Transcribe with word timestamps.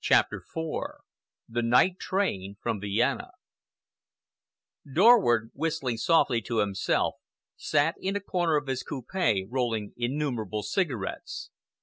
CHAPTER 0.00 0.38
IV 0.38 0.74
THE 1.50 1.60
NIGHT 1.60 1.98
TRAIN 1.98 2.56
FROM 2.62 2.80
VIENNA 2.80 3.32
Dorward, 4.90 5.50
whistling 5.52 5.98
softly 5.98 6.40
to 6.40 6.60
himself, 6.60 7.16
sat 7.54 7.94
in 8.00 8.16
a 8.16 8.20
corner 8.20 8.56
of 8.56 8.68
his 8.68 8.82
coupe 8.82 9.12
rolling 9.50 9.92
innumerable 9.98 10.62
cigarettes. 10.62 11.50